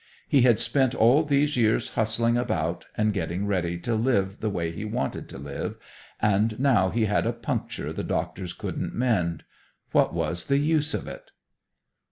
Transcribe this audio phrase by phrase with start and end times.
[0.27, 4.71] He had spent all these years hustling about and getting ready to live the way
[4.71, 5.75] he wanted to live,
[6.19, 9.43] and now he had a puncture the doctors couldn't mend.
[9.91, 11.29] What was the use of it?